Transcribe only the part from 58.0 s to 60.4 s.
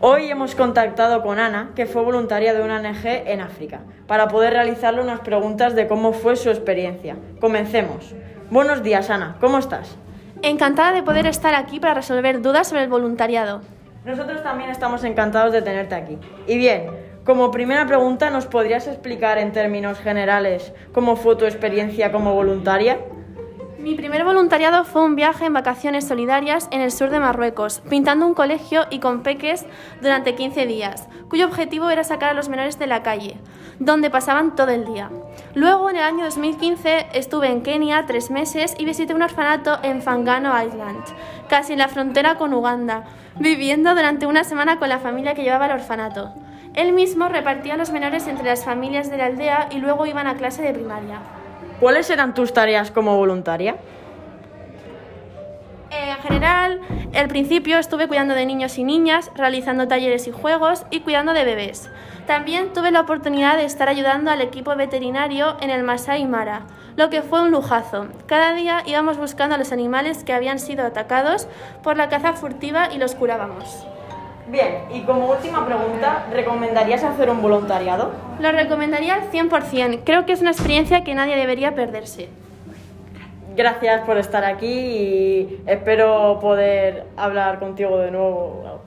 cuidando de niños y niñas, realizando talleres y